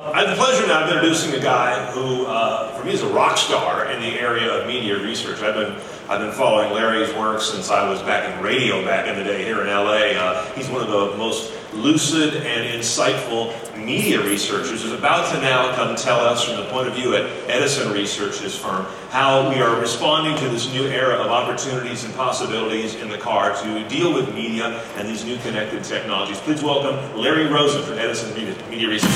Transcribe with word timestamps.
I 0.00 0.22
have 0.26 0.30
the 0.30 0.42
pleasure 0.42 0.66
now 0.66 0.82
of 0.82 0.90
introducing 0.90 1.34
a 1.34 1.40
guy 1.40 1.88
who, 1.92 2.26
uh, 2.26 2.76
for 2.76 2.84
me, 2.84 2.94
is 2.94 3.02
a 3.02 3.08
rock 3.10 3.38
star 3.38 3.88
in 3.92 4.00
the 4.00 4.18
area 4.18 4.52
of 4.52 4.66
media 4.66 5.00
research. 5.00 5.40
I've 5.40 5.54
been, 5.54 5.72
I've 6.08 6.18
been 6.18 6.32
following 6.32 6.72
Larry's 6.72 7.14
work 7.14 7.40
since 7.40 7.70
I 7.70 7.88
was 7.88 8.02
back 8.02 8.28
in 8.28 8.42
radio 8.42 8.84
back 8.84 9.06
in 9.06 9.16
the 9.16 9.22
day 9.22 9.44
here 9.44 9.60
in 9.60 9.68
LA. 9.68 10.18
Uh, 10.18 10.44
he's 10.56 10.68
one 10.68 10.80
of 10.80 10.88
the 10.88 11.16
most 11.16 11.52
lucid 11.74 12.36
and 12.36 12.80
insightful 12.80 13.52
media 13.76 14.22
researchers 14.22 14.84
is 14.84 14.92
about 14.92 15.32
to 15.34 15.40
now 15.40 15.74
come 15.74 15.96
tell 15.96 16.20
us 16.20 16.44
from 16.44 16.56
the 16.56 16.64
point 16.70 16.88
of 16.88 16.94
view 16.94 17.14
at 17.14 17.22
Edison 17.48 17.92
Research, 17.92 18.38
his 18.38 18.56
firm, 18.56 18.86
how 19.10 19.50
we 19.50 19.56
are 19.60 19.78
responding 19.80 20.36
to 20.38 20.48
this 20.48 20.72
new 20.72 20.84
era 20.84 21.16
of 21.16 21.26
opportunities 21.26 22.04
and 22.04 22.14
possibilities 22.14 22.94
in 22.94 23.08
the 23.08 23.18
car 23.18 23.54
to 23.62 23.88
deal 23.88 24.14
with 24.14 24.32
media 24.34 24.80
and 24.96 25.08
these 25.08 25.24
new 25.24 25.36
connected 25.38 25.84
technologies. 25.84 26.38
Please 26.40 26.62
welcome 26.62 26.96
Larry 27.18 27.46
Rosin 27.46 27.82
from 27.82 27.98
Edison 27.98 28.32
Media, 28.34 28.56
media 28.70 28.88
Research. 28.88 29.10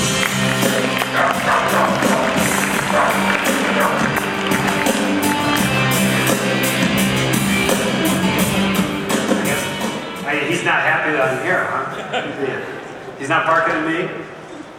He's 10.49 10.65
not 10.65 10.81
happy 10.81 11.13
that 11.13 11.37
I'm 11.37 11.43
here, 11.45 11.63
huh? 11.63 11.88
He's 13.19 13.29
not 13.29 13.45
barking 13.45 13.75
at 13.75 13.85
me? 13.85 14.25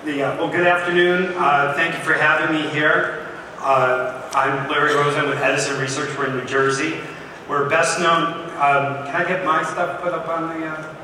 The, 0.04 0.22
uh, 0.24 0.36
well, 0.36 0.50
good 0.50 0.66
afternoon. 0.66 1.32
Uh, 1.36 1.74
thank 1.74 1.94
you 1.94 2.00
for 2.00 2.14
having 2.14 2.56
me 2.56 2.68
here. 2.70 3.28
Uh, 3.60 4.28
I'm 4.34 4.68
Larry 4.68 4.94
Rosin 4.96 5.28
with 5.28 5.38
Edison 5.38 5.80
Research. 5.80 6.10
We're 6.18 6.26
in 6.26 6.38
New 6.38 6.44
Jersey. 6.44 6.98
We're 7.48 7.68
best 7.68 8.00
known. 8.00 8.32
Um, 8.58 9.06
can 9.06 9.14
I 9.14 9.24
get 9.28 9.44
my 9.44 9.62
stuff 9.62 10.02
put 10.02 10.12
up 10.12 10.26
on 10.26 10.58
the 10.58 10.66
uh, 10.66 10.94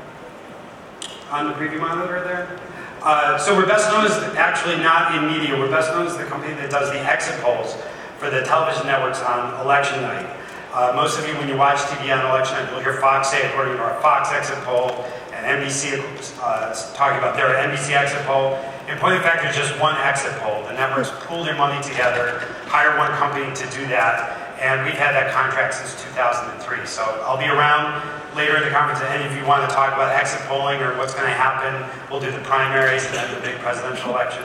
on 1.31 1.47
the 1.47 1.53
preview 1.53 1.79
monitor 1.79 2.21
there? 2.25 2.59
Uh, 3.01 3.37
so 3.37 3.55
we're 3.55 3.65
best 3.65 3.89
known 3.89 4.03
as 4.03 4.11
actually 4.35 4.75
not 4.83 5.15
in 5.15 5.31
media. 5.31 5.57
We're 5.57 5.71
best 5.71 5.91
known 5.91 6.07
as 6.07 6.17
the 6.17 6.25
company 6.25 6.55
that 6.55 6.69
does 6.69 6.91
the 6.91 6.99
exit 6.99 7.39
polls 7.41 7.77
for 8.17 8.29
the 8.29 8.41
television 8.41 8.85
networks 8.85 9.21
on 9.21 9.61
election 9.65 10.01
night. 10.01 10.27
Uh, 10.73 10.91
most 10.93 11.17
of 11.17 11.25
you, 11.25 11.33
when 11.35 11.47
you 11.47 11.55
watch 11.55 11.79
TV 11.79 12.11
on 12.11 12.25
election 12.29 12.57
night, 12.57 12.69
you'll 12.69 12.81
hear 12.81 12.99
Fox 12.99 13.29
say, 13.29 13.47
according 13.49 13.77
to 13.77 13.81
our 13.81 13.99
Fox 14.01 14.31
exit 14.31 14.57
poll, 14.65 15.05
and 15.37 15.61
NBC 15.61 16.01
uh, 16.41 16.73
talking 16.95 17.19
about 17.19 17.37
their 17.37 17.53
NBC 17.61 17.93
exit 17.93 18.25
poll. 18.25 18.57
In 18.89 18.97
point 18.97 19.15
of 19.15 19.21
fact, 19.21 19.43
there's 19.43 19.55
just 19.55 19.77
one 19.79 19.95
exit 19.97 20.33
poll. 20.41 20.63
The 20.63 20.73
networks 20.73 21.11
pool 21.25 21.43
their 21.43 21.55
money 21.55 21.81
together, 21.83 22.41
hire 22.65 22.97
one 22.97 23.11
company 23.21 23.53
to 23.53 23.65
do 23.69 23.85
that, 23.93 24.57
and 24.59 24.83
we've 24.83 24.97
had 24.97 25.13
that 25.13 25.33
contract 25.33 25.75
since 25.75 25.93
2003. 26.09 26.85
So 26.85 27.03
I'll 27.27 27.37
be 27.37 27.45
around 27.45 28.01
later 28.35 28.57
in 28.57 28.63
the 28.63 28.73
conference 28.73 29.01
if 29.01 29.09
any 29.09 29.25
of 29.29 29.37
you 29.37 29.45
want 29.45 29.69
to 29.69 29.73
talk 29.73 29.93
about 29.93 30.09
exit 30.11 30.41
polling 30.49 30.81
or 30.81 30.97
what's 30.97 31.13
going 31.13 31.29
to 31.29 31.37
happen. 31.37 31.85
We'll 32.09 32.21
do 32.21 32.31
the 32.31 32.41
primaries 32.41 33.05
and 33.05 33.13
then 33.13 33.29
the 33.33 33.41
big 33.41 33.59
presidential 33.59 34.09
election 34.09 34.43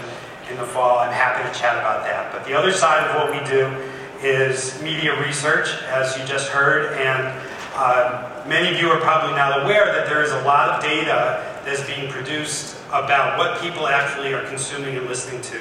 in 0.50 0.56
the 0.56 0.66
fall. 0.66 0.98
I'm 0.98 1.12
happy 1.12 1.40
to 1.48 1.52
chat 1.56 1.78
about 1.78 2.04
that. 2.04 2.32
But 2.32 2.44
the 2.44 2.52
other 2.52 2.72
side 2.72 3.08
of 3.08 3.16
what 3.16 3.32
we 3.32 3.40
do 3.48 3.72
is 4.20 4.80
media 4.82 5.18
research, 5.24 5.72
as 5.88 6.16
you 6.18 6.24
just 6.26 6.48
heard, 6.48 6.92
and 7.00 7.32
uh, 7.74 8.44
many 8.46 8.74
of 8.74 8.80
you 8.80 8.88
are 8.90 9.00
probably 9.00 9.34
not 9.36 9.62
aware 9.62 9.86
that 9.86 10.06
there 10.06 10.22
is 10.22 10.32
a 10.32 10.42
lot 10.42 10.70
of 10.70 10.82
data 10.82 11.60
that's 11.64 11.86
being 11.86 12.10
produced 12.10 12.76
about 12.88 13.38
what 13.38 13.60
people 13.60 13.86
actually 13.86 14.34
are 14.34 14.44
consuming 14.46 14.96
and 14.96 15.06
listening 15.06 15.40
to 15.40 15.58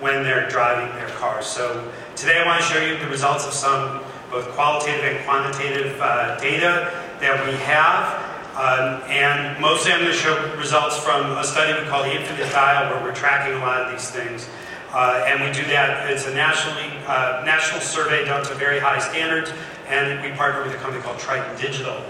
when 0.00 0.22
they're 0.22 0.48
driving 0.48 0.94
their 0.96 1.08
cars. 1.16 1.46
So 1.46 1.90
today 2.14 2.38
I 2.38 2.46
want 2.46 2.62
to 2.62 2.66
show 2.66 2.80
you 2.80 2.98
the 2.98 3.08
results 3.08 3.46
of 3.46 3.52
some 3.52 4.00
both 4.30 4.48
qualitative 4.50 5.04
and 5.04 5.24
quantitative 5.24 5.98
uh, 6.00 6.38
data 6.38 6.92
that 7.20 7.46
we 7.46 7.54
have. 7.64 8.26
Um, 8.54 9.02
and 9.08 9.60
mostly 9.60 9.92
I'm 9.92 10.00
going 10.00 10.12
to 10.12 10.16
show 10.16 10.54
results 10.56 10.98
from 10.98 11.38
a 11.38 11.44
study 11.44 11.80
we 11.80 11.88
call 11.88 12.02
the 12.02 12.14
Infinite 12.14 12.50
Dial 12.50 12.92
where 12.92 13.02
we're 13.02 13.14
tracking 13.14 13.54
a 13.54 13.60
lot 13.60 13.82
of 13.82 13.92
these 13.92 14.10
things. 14.10 14.48
Uh, 14.92 15.24
and 15.26 15.44
we 15.44 15.52
do 15.52 15.66
that, 15.68 16.10
it's 16.10 16.26
a 16.26 16.34
nationally, 16.34 16.90
uh, 17.06 17.42
national 17.44 17.80
survey 17.80 18.24
done 18.24 18.44
to 18.44 18.54
very 18.54 18.80
high 18.80 18.98
standards, 18.98 19.52
and 19.88 20.22
we 20.22 20.30
partner 20.36 20.62
with 20.62 20.74
a 20.74 20.78
company 20.78 21.02
called 21.02 21.18
Triton 21.18 21.56
Digital 21.60 22.00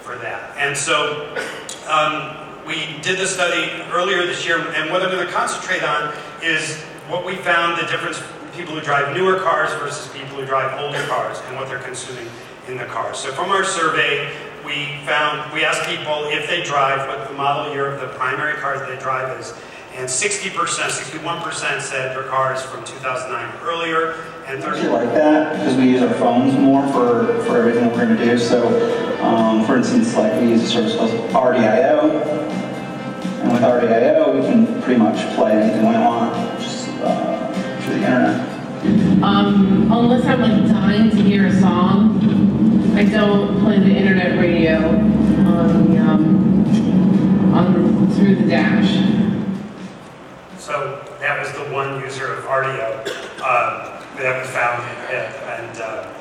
for 0.00 0.16
that. 0.16 0.56
And 0.56 0.76
so 0.76 1.34
um, 1.88 2.36
we 2.66 2.98
did 3.02 3.18
the 3.18 3.26
study 3.26 3.82
earlier 3.92 4.26
this 4.26 4.46
year, 4.46 4.58
and 4.58 4.90
what 4.90 5.02
I'm 5.02 5.10
going 5.10 5.26
to 5.26 5.32
concentrate 5.32 5.82
on 5.82 6.14
is 6.42 6.82
what 7.08 7.24
we 7.24 7.36
found 7.36 7.78
the 7.78 7.86
difference 7.86 8.22
people 8.56 8.74
who 8.74 8.80
drive 8.80 9.14
newer 9.14 9.38
cars 9.40 9.70
versus 9.74 10.10
people 10.14 10.36
who 10.38 10.46
drive 10.46 10.80
older 10.80 11.02
cars 11.06 11.40
and 11.46 11.56
what 11.56 11.68
they're 11.68 11.78
consuming 11.78 12.26
in 12.68 12.78
the 12.78 12.86
cars. 12.86 13.18
So 13.18 13.30
from 13.32 13.50
our 13.50 13.64
survey, 13.64 14.32
we 14.64 14.98
found, 15.04 15.52
we 15.52 15.64
asked 15.64 15.86
people 15.88 16.24
if 16.30 16.48
they 16.48 16.64
drive, 16.64 17.06
what 17.06 17.28
the 17.28 17.34
model 17.34 17.72
year 17.72 17.86
of 17.86 18.00
the 18.00 18.08
primary 18.16 18.54
car 18.54 18.84
they 18.88 18.98
drive 18.98 19.38
is, 19.38 19.52
and 19.96 20.06
60%, 20.06 20.52
61% 20.52 21.80
said 21.80 22.14
their 22.14 22.24
car 22.24 22.54
is 22.54 22.62
from 22.62 22.84
2009 22.84 23.54
or 23.54 23.66
earlier, 23.66 24.12
and 24.46 24.62
30 24.62 24.76
actually 24.76 24.92
like 24.92 25.14
that 25.14 25.54
because 25.54 25.74
we 25.76 25.84
use 25.84 26.02
our 26.02 26.12
phones 26.14 26.52
more 26.54 26.86
for, 26.88 27.42
for 27.44 27.56
everything 27.56 27.88
we're 27.88 28.04
going 28.04 28.16
to 28.16 28.24
do. 28.24 28.38
So, 28.38 29.22
um, 29.22 29.64
for 29.64 29.76
instance, 29.76 30.14
like 30.14 30.38
we 30.42 30.50
use 30.50 30.64
a 30.64 30.66
service 30.66 30.96
called 30.96 31.10
RDIO, 31.30 32.22
and 33.40 33.52
with 33.52 33.62
RDIO, 33.62 34.34
we 34.34 34.42
can 34.42 34.82
pretty 34.82 35.00
much 35.00 35.34
play 35.34 35.52
anything 35.52 35.88
we 35.88 35.94
want 35.94 36.60
just 36.60 36.88
uh, 37.00 37.80
through 37.80 37.94
the 37.94 38.00
internet. 38.00 38.52
Um, 39.24 39.90
unless 39.90 40.26
I'm 40.26 40.42
like 40.42 40.70
dying 40.70 41.08
to 41.08 41.22
hear 41.22 41.46
a 41.46 41.60
song, 41.60 42.20
I 42.94 43.04
don't 43.04 43.60
play 43.60 43.78
the 43.78 43.96
internet 43.96 44.38
radio 44.38 44.90
on 44.90 45.90
the, 45.90 45.98
um, 45.98 47.54
on 47.54 48.12
through 48.12 48.36
the 48.36 48.46
dash. 48.46 49.15
So 50.66 51.00
that 51.20 51.38
was 51.38 51.52
the 51.52 51.72
one 51.72 52.00
user 52.00 52.26
of 52.34 52.42
RDIO 52.42 53.06
uh, 53.38 54.02
that 54.18 54.42
we 54.42 54.48
found, 54.50 54.82
and 55.14 55.80
uh, 55.80 56.12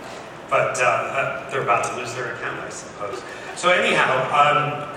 but 0.51 0.77
uh, 0.77 0.85
uh, 0.85 1.49
they're 1.49 1.63
about 1.63 1.83
to 1.85 1.95
lose 1.95 2.13
their 2.13 2.35
account, 2.35 2.59
I 2.59 2.69
suppose. 2.69 3.23
So 3.55 3.71
anyhow, 3.71 4.05
um, 4.29 4.87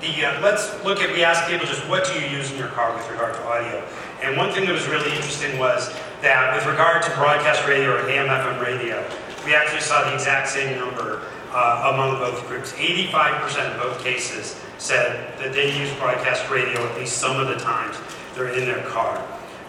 the 0.00 0.24
uh, 0.24 0.40
let's 0.40 0.82
look 0.82 1.00
at. 1.00 1.12
We 1.12 1.24
asked 1.24 1.46
people 1.46 1.66
just 1.66 1.86
what 1.90 2.06
do 2.06 2.18
you 2.18 2.26
use 2.26 2.50
in 2.50 2.56
your 2.56 2.68
car 2.68 2.96
with 2.96 3.06
regard 3.10 3.34
to 3.34 3.44
audio, 3.44 3.84
and 4.22 4.34
one 4.34 4.50
thing 4.50 4.64
that 4.64 4.72
was 4.72 4.88
really 4.88 5.12
interesting 5.12 5.58
was 5.58 5.92
that 6.22 6.56
with 6.56 6.64
regard 6.64 7.02
to 7.02 7.10
broadcast 7.16 7.68
radio 7.68 7.96
or 7.96 8.08
AM/FM 8.08 8.64
radio, 8.64 9.06
we 9.44 9.54
actually 9.54 9.82
saw 9.82 10.08
the 10.08 10.14
exact 10.14 10.48
same 10.48 10.78
number 10.78 11.20
uh, 11.52 11.92
among 11.92 12.16
both 12.16 12.48
groups. 12.48 12.72
85% 12.72 13.72
in 13.72 13.78
both 13.78 14.02
cases 14.02 14.58
said 14.78 15.38
that 15.38 15.52
they 15.52 15.78
use 15.78 15.92
broadcast 15.96 16.48
radio 16.48 16.80
at 16.80 16.96
least 16.96 17.18
some 17.18 17.38
of 17.38 17.48
the 17.48 17.56
times 17.56 17.98
they're 18.36 18.52
in 18.52 18.66
their 18.66 18.84
car. 18.84 19.16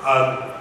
Um, 0.06 0.52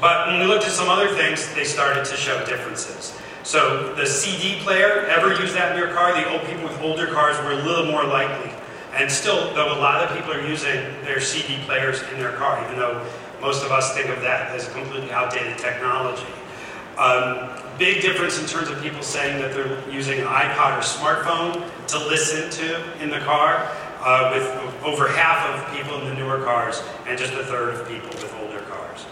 but 0.00 0.28
when 0.28 0.40
we 0.40 0.46
looked 0.46 0.64
at 0.64 0.72
some 0.72 0.88
other 0.88 1.08
things, 1.08 1.52
they 1.54 1.64
started 1.64 2.04
to 2.06 2.16
show 2.16 2.44
differences. 2.44 3.16
So 3.42 3.94
the 3.94 4.06
CD 4.06 4.60
player, 4.60 5.06
ever 5.06 5.34
use 5.40 5.52
that 5.54 5.72
in 5.72 5.78
your 5.78 5.92
car? 5.94 6.12
The 6.12 6.30
old 6.30 6.42
people 6.46 6.64
with 6.64 6.80
older 6.80 7.06
cars 7.06 7.38
were 7.44 7.52
a 7.52 7.62
little 7.64 7.86
more 7.86 8.04
likely. 8.04 8.52
And 8.94 9.10
still, 9.10 9.54
though 9.54 9.72
a 9.72 9.80
lot 9.80 10.02
of 10.02 10.16
people 10.16 10.32
are 10.32 10.46
using 10.46 10.82
their 11.04 11.20
CD 11.20 11.62
players 11.64 12.02
in 12.12 12.18
their 12.18 12.32
car, 12.32 12.62
even 12.64 12.78
though 12.78 13.06
most 13.40 13.64
of 13.64 13.70
us 13.70 13.94
think 13.94 14.08
of 14.08 14.20
that 14.22 14.54
as 14.54 14.68
completely 14.72 15.10
outdated 15.12 15.56
technology. 15.58 16.26
Um, 16.98 17.48
big 17.78 18.02
difference 18.02 18.38
in 18.38 18.46
terms 18.46 18.68
of 18.68 18.82
people 18.82 19.00
saying 19.00 19.40
that 19.40 19.54
they're 19.54 19.88
using 19.90 20.20
an 20.20 20.26
iPod 20.26 20.78
or 20.78 20.82
smartphone 20.82 21.86
to 21.86 21.98
listen 21.98 22.50
to 22.50 23.02
in 23.02 23.08
the 23.08 23.20
car 23.20 23.70
uh, 24.00 24.32
with 24.34 24.84
over 24.84 25.08
half 25.08 25.46
of 25.48 25.76
people 25.76 26.00
in 26.00 26.08
the 26.08 26.14
newer 26.14 26.42
cars 26.42 26.82
and 27.06 27.18
just 27.18 27.32
a 27.34 27.44
third 27.44 27.74
of 27.74 27.86
people 27.88 28.08
with 28.08 28.34
older 28.40 28.60
cars. 28.62 29.06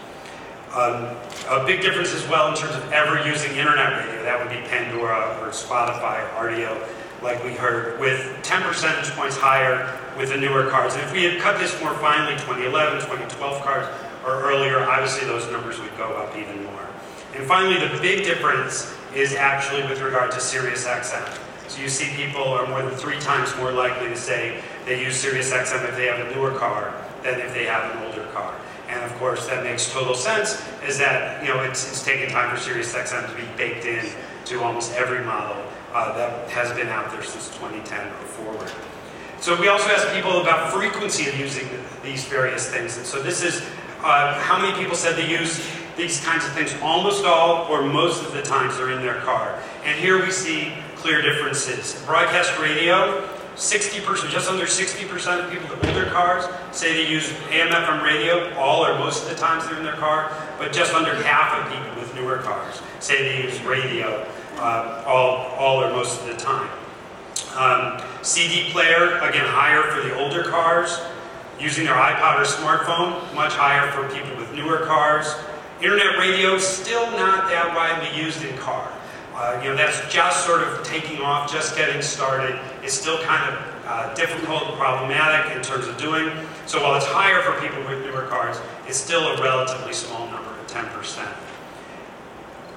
Um, 0.73 1.15
a 1.49 1.65
big 1.65 1.81
difference 1.81 2.13
as 2.13 2.27
well 2.27 2.49
in 2.49 2.55
terms 2.55 2.75
of 2.75 2.91
ever 2.91 3.27
using 3.27 3.55
internet 3.55 4.05
radio. 4.05 4.23
That 4.23 4.39
would 4.39 4.49
be 4.49 4.61
Pandora 4.67 5.37
or 5.41 5.49
Spotify, 5.49 6.27
RDIO, 6.35 6.77
like 7.23 7.43
we 7.43 7.53
heard, 7.53 7.99
with 7.99 8.37
10 8.43 8.61
percentage 8.63 9.09
points 9.11 9.37
higher 9.37 9.97
with 10.17 10.29
the 10.29 10.37
newer 10.37 10.69
cars. 10.69 10.93
And 10.93 11.03
if 11.03 11.13
we 11.13 11.23
had 11.23 11.41
cut 11.41 11.59
this 11.59 11.79
more 11.81 11.93
finely, 11.95 12.33
2011, 12.33 12.99
2012 13.01 13.63
cars 13.63 13.87
or 14.25 14.41
earlier, 14.43 14.79
obviously 14.81 15.27
those 15.27 15.49
numbers 15.51 15.79
would 15.79 15.95
go 15.97 16.09
up 16.17 16.35
even 16.37 16.63
more. 16.63 16.87
And 17.35 17.47
finally, 17.47 17.79
the 17.79 17.99
big 18.01 18.25
difference 18.25 18.93
is 19.15 19.33
actually 19.33 19.83
with 19.83 20.01
regard 20.01 20.31
to 20.31 20.39
Sirius 20.39 20.85
XM. 20.85 21.48
So 21.69 21.81
you 21.83 21.87
see 21.87 22.09
people 22.15 22.43
are 22.43 22.65
more 22.67 22.81
than 22.81 22.97
three 22.97 23.19
times 23.19 23.55
more 23.57 23.71
likely 23.71 24.09
to 24.09 24.17
say 24.17 24.59
they 24.85 25.03
use 25.03 25.23
SiriusXM 25.23 25.87
if 25.87 25.95
they 25.95 26.07
have 26.07 26.19
a 26.19 26.35
newer 26.35 26.51
car 26.57 26.95
than 27.21 27.39
if 27.39 27.53
they 27.53 27.65
have 27.65 27.95
an 27.95 28.07
older 28.07 28.25
car. 28.33 28.55
And 28.87 29.03
of 29.03 29.15
course, 29.19 29.45
that 29.45 29.63
makes 29.63 29.93
total 29.93 30.15
sense, 30.15 30.65
is 30.87 30.97
that 30.97 31.43
you 31.43 31.49
know 31.49 31.61
it's, 31.61 31.87
it's 31.87 32.03
taken 32.03 32.27
time 32.29 32.55
for 32.55 32.59
SiriusXM 32.59 33.29
to 33.29 33.35
be 33.35 33.47
baked 33.55 33.85
in 33.85 34.03
to 34.45 34.63
almost 34.63 34.93
every 34.93 35.23
model 35.23 35.63
uh, 35.93 36.17
that 36.17 36.49
has 36.49 36.75
been 36.75 36.87
out 36.87 37.11
there 37.11 37.21
since 37.21 37.49
2010 37.49 38.07
or 38.07 38.11
forward. 38.11 38.71
So 39.39 39.59
we 39.61 39.67
also 39.67 39.89
asked 39.91 40.11
people 40.11 40.41
about 40.41 40.73
frequency 40.73 41.29
of 41.29 41.39
using 41.39 41.69
these 42.03 42.25
various 42.25 42.67
things. 42.67 42.97
And 42.97 43.05
so 43.05 43.21
this 43.21 43.43
is 43.43 43.61
uh, 44.03 44.33
how 44.39 44.59
many 44.59 44.75
people 44.75 44.95
said 44.95 45.15
they 45.15 45.29
use 45.29 45.63
these 45.95 46.23
kinds 46.25 46.45
of 46.45 46.53
things 46.53 46.73
almost 46.81 47.25
all 47.25 47.67
or 47.71 47.83
most 47.83 48.25
of 48.25 48.33
the 48.33 48.41
times 48.41 48.77
they're 48.77 48.91
in 48.91 49.01
their 49.01 49.19
car. 49.21 49.61
And 49.83 49.99
here 49.99 50.19
we 50.19 50.31
see 50.31 50.73
clear 50.99 51.21
differences. 51.21 52.01
Broadcast 52.05 52.57
radio, 52.59 53.27
60%, 53.55 54.29
just 54.29 54.49
under 54.49 54.65
60% 54.65 55.45
of 55.45 55.51
people 55.51 55.69
with 55.69 55.85
older 55.87 56.05
cars 56.05 56.45
say 56.71 56.93
they 56.93 57.09
use 57.09 57.31
AM 57.49 57.69
FM 57.69 58.03
radio 58.03 58.53
all 58.55 58.85
or 58.85 58.97
most 58.99 59.23
of 59.23 59.29
the 59.29 59.35
times 59.35 59.67
they're 59.67 59.77
in 59.77 59.83
their 59.83 59.93
car, 59.93 60.31
but 60.57 60.71
just 60.71 60.93
under 60.93 61.13
half 61.23 61.53
of 61.53 61.73
people 61.73 61.95
with 61.95 62.13
newer 62.15 62.37
cars 62.37 62.81
say 62.99 63.21
they 63.23 63.43
use 63.43 63.61
radio 63.63 64.25
uh, 64.57 65.03
all, 65.07 65.47
all 65.57 65.83
or 65.83 65.89
most 65.91 66.19
of 66.21 66.27
the 66.27 66.35
time. 66.35 66.69
Um, 67.55 68.01
CD 68.21 68.71
player, 68.71 69.17
again, 69.19 69.45
higher 69.45 69.83
for 69.91 70.07
the 70.07 70.15
older 70.19 70.43
cars. 70.43 70.99
Using 71.59 71.85
their 71.85 71.95
iPod 71.95 72.39
or 72.39 72.45
smartphone, 72.45 73.35
much 73.35 73.53
higher 73.53 73.91
for 73.91 74.07
people 74.15 74.35
with 74.37 74.53
newer 74.53 74.85
cars. 74.85 75.35
Internet 75.81 76.17
radio, 76.17 76.57
still 76.57 77.11
not 77.11 77.49
that 77.49 77.75
widely 77.75 78.21
used 78.21 78.43
in 78.45 78.57
car. 78.57 78.89
Uh, 79.39 79.57
you 79.63 79.69
know, 79.69 79.75
that's 79.77 80.01
just 80.13 80.45
sort 80.45 80.61
of 80.61 80.83
taking 80.83 81.21
off, 81.21 81.49
just 81.49 81.77
getting 81.77 82.01
started. 82.01 82.59
It's 82.83 82.93
still 82.93 83.23
kind 83.23 83.41
of 83.47 83.85
uh, 83.85 84.13
difficult 84.13 84.63
and 84.63 84.77
problematic 84.77 85.55
in 85.55 85.63
terms 85.63 85.87
of 85.87 85.97
doing. 85.97 86.29
So 86.65 86.83
while 86.83 86.95
it's 86.95 87.05
higher 87.05 87.41
for 87.41 87.57
people 87.61 87.79
with 87.87 88.03
newer 88.03 88.23
cars, 88.23 88.59
it's 88.85 88.97
still 88.97 89.29
a 89.29 89.41
relatively 89.41 89.93
small 89.93 90.29
number, 90.29 90.51
10%. 90.67 91.25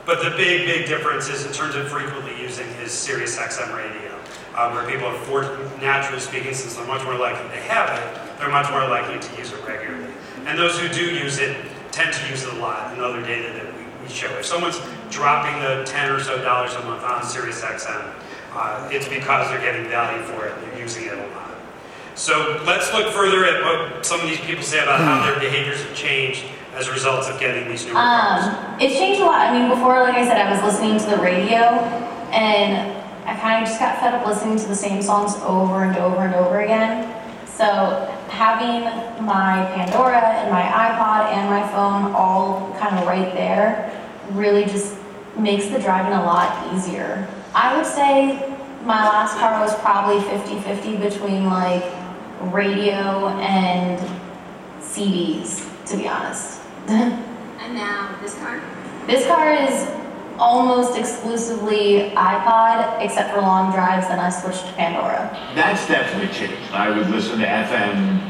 But 0.06 0.22
the 0.22 0.30
big, 0.36 0.66
big 0.66 0.86
difference 0.86 1.28
is 1.28 1.44
in 1.44 1.52
terms 1.52 1.74
of 1.74 1.88
frequently 1.88 2.40
using 2.40 2.68
is 2.80 2.92
Sirius 2.92 3.36
XM 3.38 3.76
radio, 3.76 4.16
uh, 4.54 4.70
where 4.70 4.88
people 4.88 5.08
are, 5.08 5.18
for, 5.26 5.42
naturally 5.80 6.20
speaking, 6.20 6.54
since 6.54 6.76
they're 6.76 6.86
much 6.86 7.02
more 7.02 7.18
likely 7.18 7.48
to 7.48 7.60
have 7.64 7.90
it, 7.98 8.38
they're 8.38 8.50
much 8.50 8.70
more 8.70 8.86
likely 8.86 9.18
to 9.18 9.36
use 9.36 9.50
it 9.50 9.66
regularly. 9.66 10.14
And 10.46 10.56
those 10.56 10.78
who 10.78 10.88
do 10.88 11.12
use 11.12 11.40
it 11.40 11.56
tend 11.90 12.12
to 12.14 12.30
use 12.30 12.44
it 12.44 12.54
a 12.54 12.56
lot 12.58 12.94
in 12.94 13.02
other 13.02 13.20
data 13.20 13.52
that 13.52 13.71
we 14.02 14.08
show. 14.08 14.28
If 14.38 14.46
someone's 14.46 14.80
dropping 15.10 15.60
the 15.62 15.84
10 15.84 16.10
or 16.10 16.20
so 16.20 16.42
dollars 16.42 16.74
a 16.74 16.82
month 16.84 17.02
on 17.02 17.22
Sirius 17.22 17.62
XM, 17.62 18.12
uh, 18.54 18.88
it's 18.92 19.08
because 19.08 19.48
they're 19.50 19.60
getting 19.60 19.88
value 19.88 20.22
for 20.24 20.46
it, 20.46 20.54
they're 20.60 20.80
using 20.80 21.04
it 21.04 21.14
a 21.14 21.26
lot. 21.28 21.50
So 22.14 22.62
let's 22.66 22.92
look 22.92 23.12
further 23.12 23.44
at 23.46 23.62
what 23.62 24.04
some 24.04 24.20
of 24.20 24.26
these 24.26 24.40
people 24.40 24.62
say 24.62 24.82
about 24.82 25.00
how 25.00 25.24
their 25.24 25.40
behaviors 25.40 25.82
have 25.82 25.94
changed 25.94 26.44
as 26.74 26.88
a 26.88 26.92
result 26.92 27.24
of 27.26 27.40
getting 27.40 27.68
these 27.68 27.84
newer 27.86 27.94
cars. 27.94 28.44
Um, 28.44 28.80
it's 28.80 28.94
changed 28.94 29.20
a 29.20 29.24
lot. 29.24 29.48
I 29.48 29.58
mean, 29.58 29.70
before, 29.70 30.00
like 30.00 30.14
I 30.14 30.26
said, 30.26 30.38
I 30.38 30.50
was 30.52 30.62
listening 30.62 30.98
to 30.98 31.16
the 31.16 31.22
radio, 31.22 31.80
and 32.32 32.92
I 33.26 33.34
kind 33.38 33.62
of 33.62 33.68
just 33.68 33.80
got 33.80 33.98
fed 33.98 34.14
up 34.14 34.26
listening 34.26 34.58
to 34.58 34.66
the 34.66 34.74
same 34.74 35.00
songs 35.02 35.34
over 35.42 35.84
and 35.84 35.96
over 35.96 36.22
and 36.22 36.34
over 36.34 36.60
again. 36.60 37.08
So 37.46 37.64
having 38.32 38.84
my 39.24 39.70
Pandora 39.74 40.22
and 40.40 40.50
my 40.50 40.62
iPod 40.62 41.30
and 41.32 41.50
my 41.50 41.62
phone 41.68 42.12
all 42.12 42.74
kind 42.80 42.98
of 42.98 43.06
right 43.06 43.32
there 43.34 43.92
really 44.30 44.64
just 44.64 44.96
makes 45.36 45.66
the 45.66 45.78
driving 45.78 46.14
a 46.14 46.24
lot 46.24 46.74
easier. 46.74 47.28
I 47.54 47.76
would 47.76 47.84
say 47.84 48.56
my 48.84 49.04
last 49.04 49.36
car 49.36 49.60
was 49.60 49.78
probably 49.80 50.18
50-50 50.22 51.00
between 51.00 51.44
like 51.44 51.84
radio 52.52 53.28
and 53.38 54.00
CDs, 54.80 55.68
to 55.86 55.96
be 55.96 56.08
honest. 56.08 56.60
And 57.62 57.74
now 57.74 58.18
this 58.20 58.34
car? 58.38 58.60
This 59.06 59.24
car 59.28 59.52
is 59.52 59.88
almost 60.36 60.98
exclusively 60.98 62.10
iPod, 62.16 63.00
except 63.00 63.32
for 63.32 63.40
long 63.40 63.70
drives, 63.72 64.08
then 64.08 64.18
I 64.18 64.30
switched 64.30 64.66
to 64.66 64.72
Pandora. 64.72 65.30
That's 65.54 65.86
definitely 65.86 66.34
changed. 66.34 66.72
I 66.72 66.90
would 66.90 67.08
listen 67.08 67.38
to 67.38 67.46
FM 67.46 68.21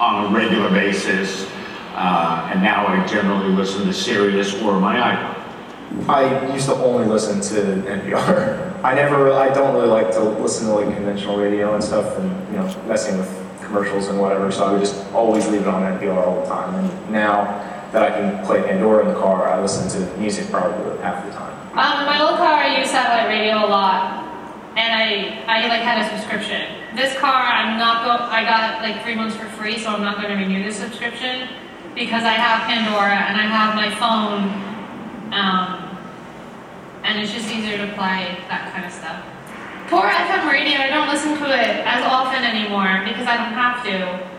on 0.00 0.26
a 0.26 0.36
regular 0.36 0.70
basis, 0.70 1.48
uh, 1.94 2.50
and 2.52 2.62
now 2.62 2.86
I 2.86 3.06
generally 3.06 3.52
listen 3.54 3.86
to 3.86 3.92
Sirius 3.92 4.60
or 4.62 4.80
my 4.80 4.96
iPod. 4.96 6.08
I 6.08 6.52
used 6.52 6.66
to 6.66 6.74
only 6.76 7.06
listen 7.06 7.40
to 7.54 7.88
NPR. 7.88 8.72
I 8.84 8.94
never, 8.94 9.32
I 9.32 9.52
don't 9.52 9.74
really 9.74 9.88
like 9.88 10.10
to 10.12 10.20
listen 10.20 10.66
to 10.66 10.74
like 10.74 10.94
conventional 10.94 11.36
radio 11.36 11.74
and 11.74 11.84
stuff, 11.84 12.18
and 12.18 12.30
you 12.52 12.58
know, 12.58 12.84
messing 12.86 13.18
with 13.18 13.28
commercials 13.62 14.08
and 14.08 14.20
whatever. 14.20 14.50
So 14.50 14.64
I 14.64 14.72
would 14.72 14.80
just 14.80 15.10
always 15.12 15.46
leave 15.48 15.62
it 15.62 15.68
on 15.68 15.82
NPR 15.98 16.26
all 16.26 16.40
the 16.40 16.46
time. 16.46 16.74
And 16.74 17.10
now 17.10 17.44
that 17.92 18.02
I 18.02 18.10
can 18.10 18.44
play 18.44 18.62
Pandora 18.62 19.06
in 19.06 19.14
the 19.14 19.20
car, 19.20 19.48
I 19.48 19.60
listen 19.60 19.88
to 19.88 20.18
music 20.18 20.50
probably 20.50 20.98
half 21.00 21.24
the 21.24 21.32
time. 21.32 21.52
Um, 21.72 22.04
my 22.04 22.20
old 22.20 22.36
car, 22.36 22.52
I 22.52 22.78
used 22.78 22.90
satellite 22.90 23.28
radio 23.28 23.64
a 23.64 23.68
lot, 23.68 24.21
and 24.76 24.88
I, 24.88 25.44
I 25.46 25.68
like 25.68 25.82
had 25.82 26.00
a 26.00 26.08
subscription. 26.16 26.96
This 26.96 27.16
car, 27.18 27.44
I'm 27.44 27.78
not 27.78 28.04
go, 28.04 28.24
I 28.24 28.42
got 28.44 28.80
like 28.80 29.02
three 29.04 29.14
months 29.14 29.36
for 29.36 29.44
free, 29.60 29.78
so 29.78 29.90
I'm 29.90 30.02
not 30.02 30.16
going 30.16 30.28
to 30.28 30.36
renew 30.36 30.64
the 30.64 30.72
subscription 30.72 31.48
because 31.94 32.24
I 32.24 32.32
have 32.32 32.64
Pandora 32.64 33.20
and 33.28 33.36
I 33.36 33.44
have 33.44 33.76
my 33.76 33.92
phone, 34.00 34.48
um, 35.32 35.92
and 37.04 37.20
it's 37.20 37.32
just 37.32 37.52
easier 37.52 37.76
to 37.84 37.92
play 37.92 38.40
that 38.48 38.72
kind 38.72 38.86
of 38.86 38.92
stuff. 38.92 39.20
Poor 39.92 40.08
FM 40.08 40.48
radio, 40.48 40.80
I 40.80 40.88
don't 40.88 41.08
listen 41.08 41.36
to 41.36 41.44
it 41.52 41.84
as 41.84 42.00
often 42.08 42.40
anymore 42.40 43.04
because 43.04 43.26
I 43.28 43.36
don't 43.36 43.52
have 43.52 43.84
to. 43.84 44.32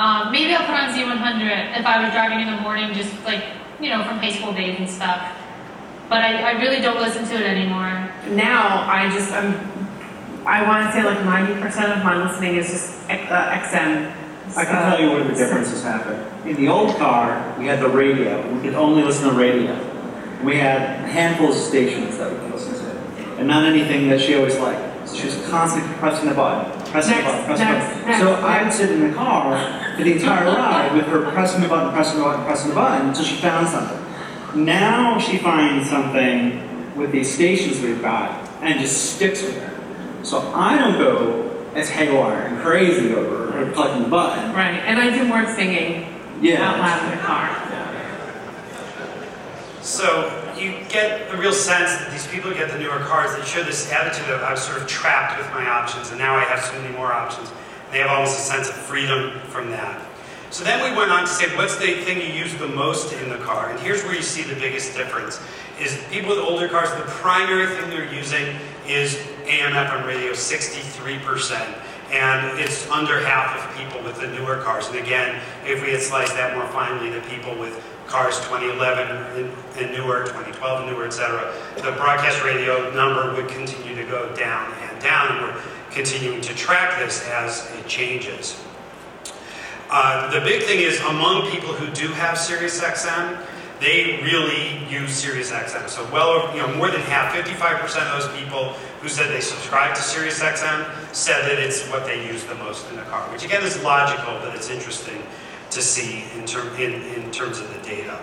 Um, 0.00 0.32
maybe 0.32 0.54
I'll 0.54 0.64
put 0.64 0.72
on 0.72 0.88
Z100 0.88 1.78
if 1.78 1.84
I 1.84 2.02
was 2.02 2.12
driving 2.14 2.40
in 2.40 2.48
the 2.48 2.62
morning, 2.62 2.94
just 2.94 3.12
like, 3.24 3.44
you 3.78 3.90
know, 3.90 4.02
from 4.04 4.16
high 4.18 4.32
school 4.32 4.54
days 4.54 4.78
and 4.78 4.88
stuff. 4.88 5.20
But 6.10 6.22
I, 6.22 6.50
I 6.50 6.60
really 6.60 6.80
don't 6.80 7.00
listen 7.00 7.24
to 7.24 7.34
it 7.36 7.46
anymore. 7.46 8.10
Now, 8.34 8.84
I 8.90 9.08
just, 9.14 9.30
I'm, 9.32 9.54
I 10.44 10.66
want 10.66 10.86
to 10.86 10.92
say 10.92 11.04
like 11.04 11.18
90% 11.18 11.96
of 11.96 12.02
my 12.04 12.26
listening 12.26 12.56
is 12.56 12.68
just 12.68 13.08
uh, 13.08 13.14
XM. 13.62 14.12
I 14.56 14.64
can 14.64 14.74
tell 14.90 15.00
you 15.00 15.10
where 15.12 15.22
the 15.22 15.34
differences 15.34 15.84
happen. 15.84 16.18
In 16.48 16.56
the 16.56 16.66
old 16.66 16.96
car, 16.96 17.54
we 17.60 17.66
had 17.66 17.78
the 17.78 17.88
radio. 17.88 18.42
We 18.52 18.60
could 18.60 18.74
only 18.74 19.04
listen 19.04 19.28
to 19.30 19.34
radio. 19.36 19.72
We 20.42 20.56
had 20.56 21.08
handfuls 21.08 21.56
of 21.56 21.62
stations 21.62 22.18
that 22.18 22.32
we 22.32 22.38
could 22.38 22.52
listen 22.58 22.74
to, 22.74 22.90
and 23.38 23.46
not 23.46 23.64
anything 23.64 24.08
that 24.08 24.20
she 24.20 24.34
always 24.34 24.58
liked. 24.58 25.08
So 25.08 25.16
she 25.16 25.26
was 25.26 25.48
constantly 25.48 25.94
pressing 25.98 26.28
the 26.28 26.34
button, 26.34 26.72
pressing 26.90 27.12
Next, 27.12 27.26
the 27.26 27.30
button, 27.30 27.44
pressing 27.46 27.66
next, 27.66 27.86
the 27.86 27.94
button. 27.94 28.08
next, 28.08 28.20
so 28.20 28.30
next. 28.32 28.42
I 28.42 28.62
would 28.64 28.72
sit 28.72 28.90
in 28.90 29.08
the 29.10 29.14
car 29.14 29.94
for 29.96 30.02
the 30.02 30.12
entire 30.14 30.46
ride 30.46 30.92
with 30.94 31.06
her 31.06 31.30
pressing 31.30 31.60
the 31.60 31.68
button, 31.68 31.92
pressing 31.92 32.18
the 32.18 32.24
button, 32.24 32.44
pressing 32.44 32.68
the 32.70 32.74
button 32.74 33.08
until 33.08 33.24
she 33.24 33.36
found 33.36 33.68
something. 33.68 33.99
Now 34.54 35.18
she 35.18 35.38
finds 35.38 35.88
something 35.88 36.96
with 36.96 37.12
these 37.12 37.32
stations 37.32 37.80
we've 37.80 38.02
got 38.02 38.48
and 38.62 38.80
just 38.80 39.14
sticks 39.16 39.42
with 39.42 39.56
it. 39.56 40.26
So 40.26 40.38
I 40.54 40.76
don't 40.78 40.98
go 40.98 41.46
as 41.74 41.88
haywire 41.88 42.46
and 42.46 42.60
crazy 42.60 43.14
over 43.14 43.52
her 43.52 43.72
clicking 43.72 44.02
the 44.02 44.08
button. 44.08 44.52
Right, 44.52 44.80
and 44.80 44.98
I 44.98 45.16
do 45.16 45.24
more 45.24 45.46
singing 45.54 46.06
Yeah. 46.40 46.68
out 46.68 46.78
loud 46.78 47.04
in 47.04 47.18
the 47.18 47.24
car. 47.24 47.56
So 49.82 50.30
you 50.58 50.74
get 50.88 51.30
the 51.30 51.36
real 51.38 51.52
sense 51.52 51.90
that 52.00 52.10
these 52.10 52.26
people 52.26 52.50
get 52.52 52.70
the 52.70 52.78
newer 52.78 52.98
cars, 52.98 53.34
they 53.36 53.44
show 53.44 53.62
this 53.62 53.90
attitude 53.92 54.28
of 54.30 54.42
I 54.42 54.52
was 54.52 54.62
sort 54.62 54.82
of 54.82 54.86
trapped 54.86 55.38
with 55.38 55.50
my 55.52 55.66
options 55.68 56.10
and 56.10 56.18
now 56.18 56.34
I 56.36 56.44
have 56.44 56.62
so 56.64 56.72
many 56.80 56.94
more 56.94 57.12
options. 57.12 57.48
And 57.48 57.94
they 57.94 57.98
have 58.00 58.10
almost 58.10 58.38
a 58.38 58.42
sense 58.42 58.68
of 58.68 58.74
freedom 58.74 59.40
from 59.48 59.70
that. 59.70 60.00
So 60.50 60.64
then 60.64 60.82
we 60.82 60.98
went 60.98 61.12
on 61.12 61.20
to 61.20 61.28
say, 61.28 61.56
what's 61.56 61.76
the 61.76 61.94
thing 62.02 62.20
you 62.20 62.26
use 62.26 62.52
the 62.56 62.66
most 62.66 63.12
in 63.12 63.28
the 63.28 63.38
car? 63.38 63.70
And 63.70 63.78
here's 63.78 64.02
where 64.02 64.16
you 64.16 64.22
see 64.22 64.42
the 64.42 64.58
biggest 64.58 64.96
difference. 64.96 65.40
Is 65.78 66.02
people 66.10 66.30
with 66.30 66.40
older 66.40 66.68
cars, 66.68 66.90
the 66.90 67.08
primary 67.22 67.68
thing 67.76 67.88
they're 67.88 68.12
using 68.12 68.56
is 68.84 69.14
AM 69.44 69.72
FM 69.72 70.04
radio, 70.04 70.32
63%. 70.32 71.78
And 72.10 72.58
it's 72.58 72.90
under 72.90 73.24
half 73.24 73.56
of 73.56 73.78
people 73.78 74.02
with 74.02 74.20
the 74.20 74.26
newer 74.26 74.56
cars. 74.56 74.88
And 74.88 74.98
again, 74.98 75.40
if 75.64 75.82
we 75.82 75.92
had 75.92 76.00
sliced 76.00 76.34
that 76.34 76.56
more 76.56 76.66
finely 76.66 77.10
the 77.10 77.20
people 77.28 77.56
with 77.56 77.80
cars 78.08 78.40
2011 78.40 79.52
and, 79.78 79.92
newer, 79.92 80.24
2012 80.24 80.80
and 80.80 80.90
newer, 80.90 81.06
et 81.06 81.12
cetera, 81.12 81.54
the 81.76 81.92
broadcast 81.92 82.42
radio 82.42 82.92
number 82.92 83.32
would 83.36 83.48
continue 83.48 83.94
to 83.94 84.02
go 84.02 84.34
down 84.34 84.74
and 84.82 85.00
down. 85.00 85.30
And 85.30 85.46
we're 85.46 85.62
continuing 85.92 86.40
to 86.40 86.54
track 86.56 86.98
this 86.98 87.24
as 87.28 87.70
it 87.78 87.86
changes. 87.86 88.60
Uh, 89.90 90.30
the 90.30 90.40
big 90.40 90.62
thing 90.62 90.78
is 90.78 91.00
among 91.00 91.50
people 91.50 91.74
who 91.74 91.92
do 91.92 92.06
have 92.12 92.38
Sirius 92.38 92.80
XM, 92.80 93.44
they 93.80 94.20
really 94.22 94.86
use 94.88 95.10
Sirius 95.10 95.50
XM. 95.50 95.88
So 95.88 96.08
well, 96.12 96.54
you 96.54 96.62
know, 96.62 96.72
more 96.76 96.90
than 96.90 97.00
half, 97.00 97.34
55% 97.34 97.82
of 97.82 98.22
those 98.22 98.40
people 98.40 98.74
who 99.00 99.08
said 99.08 99.30
they 99.34 99.40
subscribe 99.40 99.96
to 99.96 100.00
Sirius 100.02 100.38
XM 100.40 100.88
said 101.12 101.42
that 101.50 101.58
it's 101.58 101.88
what 101.88 102.04
they 102.04 102.24
use 102.24 102.44
the 102.44 102.54
most 102.56 102.88
in 102.90 102.96
the 102.96 103.02
car, 103.02 103.22
which 103.32 103.44
again 103.44 103.64
is 103.64 103.82
logical, 103.82 104.38
but 104.40 104.54
it's 104.54 104.70
interesting 104.70 105.20
to 105.70 105.82
see 105.82 106.24
in, 106.38 106.46
term, 106.46 106.68
in, 106.76 107.02
in 107.14 107.30
terms 107.32 107.58
of 107.58 107.72
the 107.74 107.80
data. 107.82 108.20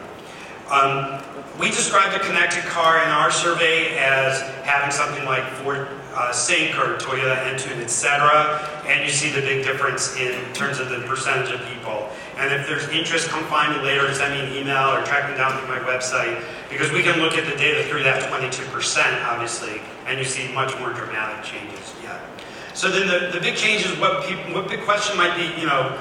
Um, 0.70 1.22
we 1.60 1.68
described 1.68 2.16
a 2.16 2.26
connected 2.26 2.64
car 2.66 3.02
in 3.04 3.10
our 3.10 3.32
survey 3.32 3.98
as 3.98 4.42
having 4.64 4.92
something 4.92 5.26
like 5.26 5.44
Ford 5.64 5.88
uh, 6.18 6.34
or 6.82 6.98
Toyota 6.98 7.38
Entune, 7.46 7.80
etc. 7.80 8.84
And 8.88 9.06
you 9.06 9.12
see 9.12 9.30
the 9.30 9.42
big 9.42 9.64
difference 9.64 10.18
in 10.18 10.34
terms 10.54 10.80
of 10.80 10.90
the 10.90 11.00
percentage 11.02 11.54
of 11.54 11.64
people. 11.68 12.10
And 12.38 12.52
if 12.52 12.68
there's 12.68 12.88
interest, 12.90 13.30
come 13.30 13.44
find 13.46 13.78
me 13.78 13.84
later, 13.84 14.12
send 14.14 14.34
me 14.34 14.48
an 14.48 14.58
email 14.58 14.90
or 14.90 15.06
track 15.06 15.30
me 15.30 15.38
down 15.38 15.58
through 15.60 15.68
my 15.68 15.80
website 15.80 16.44
because 16.70 16.92
we 16.92 17.04
can 17.04 17.20
look 17.22 17.34
at 17.34 17.46
the 17.46 17.56
data 17.58 17.88
through 17.88 18.02
that 18.04 18.24
22%, 18.32 19.26
obviously, 19.28 19.80
and 20.08 20.18
you 20.18 20.26
see 20.26 20.52
much 20.54 20.78
more 20.80 20.92
dramatic 20.92 21.46
changes 21.46 21.94
yet. 22.02 22.20
So 22.74 22.90
then 22.90 23.08
the, 23.08 23.32
the 23.32 23.40
big 23.40 23.56
change 23.56 23.86
is 23.86 23.96
what 24.00 24.26
people, 24.26 24.56
what 24.56 24.68
big 24.68 24.82
question 24.82 25.18
might 25.18 25.36
be, 25.36 25.60
you 25.60 25.68
know, 25.68 25.98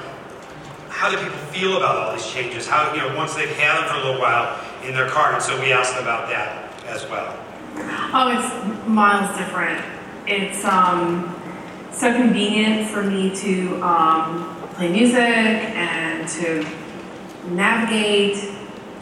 how 0.89 1.11
do 1.11 1.17
people 1.17 1.37
feel 1.53 1.77
about 1.77 1.95
all 1.95 2.13
these 2.13 2.25
changes? 2.25 2.67
How, 2.67 2.91
you 2.93 3.01
know, 3.01 3.15
once 3.15 3.35
they've 3.35 3.55
had 3.57 3.77
them 3.77 3.89
for 3.89 4.01
a 4.01 4.03
little 4.03 4.21
while 4.21 4.59
in 4.83 4.95
their 4.95 5.07
car, 5.09 5.33
and 5.33 5.43
so 5.43 5.59
we 5.61 5.71
asked 5.71 5.93
them 5.93 6.01
about 6.01 6.27
that 6.29 6.73
as 6.87 7.07
well. 7.07 7.37
Oh, 8.13 8.33
it's 8.33 8.87
miles 8.87 9.37
different. 9.37 9.96
It's 10.27 10.65
um, 10.65 11.33
so 11.93 12.13
convenient 12.13 12.89
for 12.89 13.01
me 13.01 13.33
to 13.33 13.81
um, 13.81 14.57
play 14.73 14.91
music 14.91 15.17
and 15.17 16.27
to 16.27 16.67
navigate, 17.51 18.53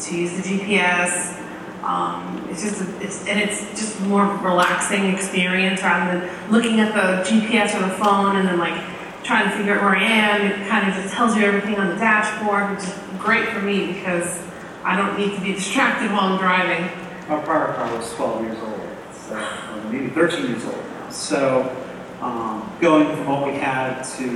to 0.01 0.15
use 0.15 0.38
the 0.38 0.44
GPS. 0.44 1.41
Um, 1.84 2.48
it's 2.51 2.62
just, 2.62 2.79
a, 2.79 3.01
it's, 3.03 3.27
and 3.27 3.39
it's 3.39 3.62
just 3.72 4.00
more 4.01 4.25
relaxing 4.38 5.05
experience 5.05 5.82
rather 5.82 6.20
than 6.20 6.51
looking 6.51 6.79
at 6.79 6.94
the 6.94 7.27
GPS 7.27 7.75
or 7.75 7.89
the 7.89 7.96
phone 7.96 8.36
and 8.36 8.48
then 8.48 8.60
like 8.60 8.79
trying 9.24 9.50
to 9.50 9.58
figure 9.58 9.74
out 9.74 9.82
where 9.82 9.96
I 9.96 10.03
am. 10.03 10.41
It 10.46 10.67
kind 10.67 10.88
of 10.88 10.94
just 10.94 11.12
tells 11.15 11.36
you 11.36 11.44
everything 11.44 11.79
on 11.79 11.89
the 11.89 11.96
dashboard, 11.96 12.70
which 12.70 12.88
is 12.88 12.94
great 13.17 13.50
for 13.50 13.62
me 13.62 13.94
because 13.94 14.44
I 14.84 14.96
don't 14.96 15.17
need 15.17 15.34
to 15.34 15.41
be 15.41 15.53
distracted 15.53 16.12
while 16.12 16.34
I'm 16.34 16.38
driving. 16.38 16.88
Our 17.29 17.41
prior 17.41 17.74
car 17.74 17.98
was 17.98 18.13
12 18.13 18.44
years 18.44 18.60
old, 18.60 18.79
so 19.12 19.89
maybe 19.91 20.10
13 20.10 20.46
years 20.51 20.65
old. 20.65 20.95
So 21.15 21.74
um, 22.22 22.69
going 22.81 23.07
from 23.15 23.25
what 23.27 23.48
we 23.48 23.53
had 23.57 24.03
to 24.17 24.27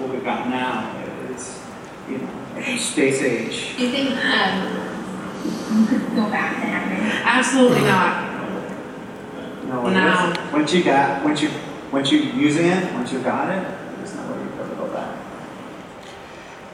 what 0.00 0.10
we've 0.10 0.24
got 0.24 0.48
now 0.48 0.90
is, 1.30 1.60
you 2.08 2.18
know, 2.18 2.28
like 2.56 2.78
space 2.80 3.20
age. 3.20 3.76
Do 3.76 3.84
you 3.86 3.90
think 3.90 4.10
um, 4.24 5.80
you 5.80 5.86
could 5.86 6.00
go 6.16 6.30
back 6.30 6.54
to 6.60 6.66
having? 6.66 7.04
Absolutely 7.24 7.82
not. 7.82 8.32
No, 9.68 9.82
when 9.82 9.94
No. 9.94 10.30
it's- 10.30 10.52
once 10.52 10.72
you 10.72 10.82
got, 10.82 11.22
once 11.22 11.42
you, 11.42 11.50
once 11.92 12.10
you're 12.10 12.22
using 12.22 12.66
it, 12.66 12.92
once 12.94 13.12
you've 13.12 13.24
got 13.24 13.50
it, 13.50 13.62
there's 13.98 14.14
no 14.14 14.22
way 14.32 14.38
you 14.42 14.50
could 14.56 14.78
go 14.78 14.86
back. 14.88 15.14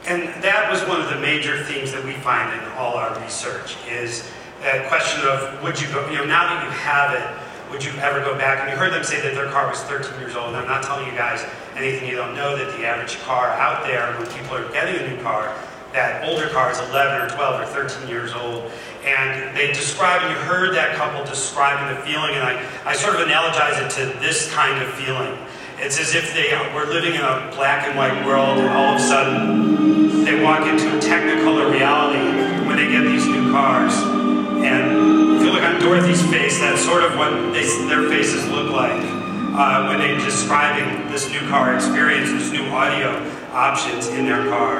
And 0.07 0.23
that 0.43 0.71
was 0.71 0.81
one 0.87 1.01
of 1.01 1.09
the 1.09 1.19
major 1.19 1.61
themes 1.65 1.91
that 1.91 2.03
we 2.05 2.13
find 2.13 2.51
in 2.53 2.67
all 2.77 2.93
our 2.95 3.19
research 3.21 3.75
is 3.89 4.29
that 4.63 4.87
question 4.87 5.27
of 5.27 5.61
would 5.61 5.79
you 5.79 5.87
go, 5.89 6.09
you 6.09 6.17
know, 6.19 6.25
now 6.25 6.45
that 6.53 6.63
you 6.63 6.71
have 6.71 7.13
it, 7.13 7.27
would 7.71 7.83
you 7.83 7.91
ever 8.03 8.19
go 8.19 8.37
back? 8.37 8.59
And 8.61 8.69
you 8.69 8.77
heard 8.77 8.91
them 8.91 9.03
say 9.03 9.21
that 9.21 9.33
their 9.33 9.49
car 9.49 9.67
was 9.69 9.79
13 9.83 10.19
years 10.19 10.35
old. 10.35 10.49
And 10.49 10.57
I'm 10.57 10.67
not 10.67 10.83
telling 10.83 11.07
you 11.07 11.13
guys 11.13 11.43
anything 11.75 12.07
you 12.07 12.17
don't 12.17 12.35
know 12.35 12.55
that 12.55 12.77
the 12.77 12.85
average 12.85 13.17
car 13.21 13.47
out 13.47 13.87
there, 13.87 14.13
when 14.19 14.27
people 14.27 14.55
are 14.57 14.69
getting 14.71 14.99
a 14.99 15.15
new 15.15 15.21
car, 15.23 15.55
that 15.93 16.23
older 16.27 16.47
car 16.49 16.71
is 16.71 16.79
11 16.79 17.21
or 17.21 17.29
12 17.29 17.61
or 17.61 17.65
13 17.65 18.07
years 18.07 18.33
old. 18.33 18.71
And 19.03 19.55
they 19.57 19.67
describe, 19.67 20.21
and 20.21 20.31
you 20.31 20.37
heard 20.43 20.75
that 20.75 20.95
couple 20.95 21.23
describing 21.25 21.95
the 21.95 22.01
feeling, 22.03 22.35
and 22.35 22.43
I, 22.43 22.63
I 22.85 22.93
sort 22.93 23.15
of 23.15 23.27
analogize 23.27 23.81
it 23.81 23.89
to 23.97 24.19
this 24.19 24.51
kind 24.53 24.83
of 24.83 24.93
feeling. 24.93 25.37
It's 25.79 25.99
as 25.99 26.13
if 26.13 26.33
they 26.33 26.51
were 26.75 26.85
living 26.85 27.15
in 27.15 27.21
a 27.21 27.51
black 27.55 27.87
and 27.87 27.97
white 27.97 28.25
world, 28.25 28.59
and 28.59 28.69
all 28.69 28.95
of 28.95 29.01
a 29.01 29.03
sudden 29.03 30.23
they 30.23 30.43
walk 30.43 30.67
into 30.67 30.95
a 30.95 30.99
technicolor 30.99 31.71
reality 31.71 32.67
when 32.67 32.77
they 32.77 32.87
get 32.91 33.01
these 33.01 33.25
new 33.25 33.51
cars. 33.51 33.93
And 34.63 35.00
Dorothy's 35.91 36.25
face, 36.31 36.57
that's 36.57 36.81
sort 36.85 37.03
of 37.03 37.17
what 37.17 37.31
they, 37.51 37.65
their 37.89 38.07
faces 38.07 38.47
look 38.47 38.71
like 38.71 39.03
uh, 39.53 39.87
when 39.89 39.99
they're 39.99 40.17
describing 40.19 41.11
this 41.11 41.29
new 41.29 41.41
car 41.49 41.75
experience, 41.75 42.29
this 42.29 42.49
new 42.49 42.63
audio 42.69 43.09
options 43.51 44.07
in 44.07 44.23
their 44.23 44.47
car. 44.47 44.79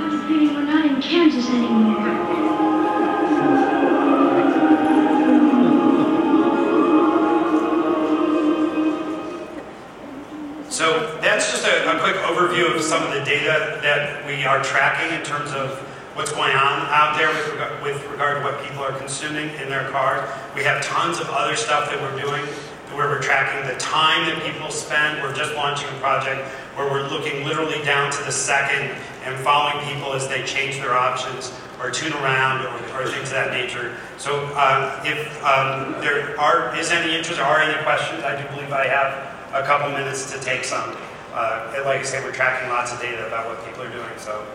I 0.00 0.08
was 0.08 0.20
thinking 0.22 0.52
we're 0.52 0.64
not 0.64 0.84
in 0.84 1.00
Kansas 1.00 1.48
anymore. 1.48 2.23
Data 13.34 13.80
that 13.82 14.24
we 14.26 14.44
are 14.44 14.62
tracking 14.62 15.16
in 15.16 15.24
terms 15.24 15.50
of 15.52 15.78
what's 16.14 16.30
going 16.30 16.54
on 16.54 16.86
out 16.94 17.18
there 17.18 17.28
with, 17.28 17.58
reg- 17.58 17.82
with 17.82 18.10
regard 18.12 18.38
to 18.38 18.42
what 18.44 18.62
people 18.62 18.82
are 18.82 18.96
consuming 18.96 19.50
in 19.58 19.68
their 19.68 19.90
cars. 19.90 20.22
We 20.54 20.62
have 20.62 20.84
tons 20.84 21.18
of 21.18 21.28
other 21.30 21.56
stuff 21.56 21.90
that 21.90 22.00
we're 22.00 22.20
doing 22.20 22.44
where 22.94 23.08
we're 23.08 23.22
tracking 23.22 23.66
the 23.66 23.76
time 23.80 24.24
that 24.30 24.40
people 24.46 24.70
spend. 24.70 25.20
We're 25.20 25.34
just 25.34 25.52
launching 25.54 25.88
a 25.88 25.98
project 25.98 26.46
where 26.76 26.88
we're 26.88 27.08
looking 27.08 27.44
literally 27.44 27.82
down 27.82 28.12
to 28.12 28.22
the 28.22 28.30
second 28.30 28.94
and 29.24 29.36
following 29.42 29.84
people 29.92 30.12
as 30.12 30.28
they 30.28 30.44
change 30.44 30.76
their 30.76 30.94
options 30.94 31.50
or 31.80 31.90
tune 31.90 32.12
around 32.12 32.64
or, 32.64 33.02
or 33.02 33.10
things 33.10 33.34
of 33.34 33.34
that 33.34 33.50
nature. 33.50 33.96
So 34.16 34.46
uh, 34.54 35.02
if 35.04 35.26
um, 35.42 36.00
there 36.00 36.38
are, 36.38 36.76
is 36.78 36.92
any 36.92 37.16
interest 37.16 37.40
or 37.40 37.44
are 37.44 37.62
any 37.62 37.82
questions, 37.82 38.22
I 38.22 38.40
do 38.40 38.46
believe 38.54 38.70
I 38.72 38.86
have 38.86 39.34
a 39.52 39.66
couple 39.66 39.90
minutes 39.90 40.30
to 40.30 40.38
take 40.38 40.62
some. 40.62 40.94
Uh, 41.34 41.82
like 41.84 41.98
I 41.98 42.02
say, 42.04 42.22
we're 42.22 42.30
tracking 42.30 42.68
lots 42.68 42.92
of 42.92 43.00
data 43.00 43.26
about 43.26 43.48
what 43.48 43.66
people 43.66 43.82
are 43.82 43.90
doing, 43.90 44.18
so 44.18 44.46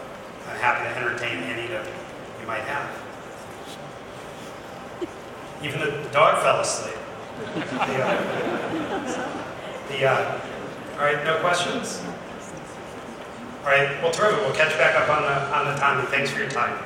I'm 0.47 0.55
happy 0.61 0.87
to 0.87 0.95
entertain 0.95 1.43
any 1.43 1.67
that 1.67 1.85
you 2.39 2.47
might 2.47 2.61
have. 2.61 2.89
Even 5.61 5.81
the 5.81 5.91
dog 6.13 6.41
fell 6.41 6.61
asleep. 6.61 6.95
The, 7.53 7.99
uh, 8.01 8.15
the, 9.89 10.05
uh, 10.05 10.41
all 10.93 11.03
right, 11.03 11.21
no 11.25 11.37
questions? 11.41 12.01
All 13.63 13.71
right, 13.71 14.01
well, 14.01 14.11
terrific. 14.11 14.39
We'll 14.39 14.55
catch 14.55 14.77
back 14.77 14.95
up 14.95 15.09
on 15.09 15.23
the, 15.23 15.57
on 15.57 15.73
the 15.73 15.79
time, 15.81 15.99
and 15.99 16.07
thanks 16.07 16.31
for 16.31 16.39
your 16.39 16.49
time. 16.49 16.77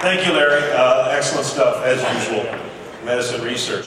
Thank 0.00 0.26
you, 0.26 0.32
Larry. 0.32 0.72
Uh, 0.72 1.08
excellent 1.10 1.44
stuff, 1.46 1.84
as 1.84 2.00
usual. 2.24 2.46
Edison 3.06 3.42
Research. 3.42 3.82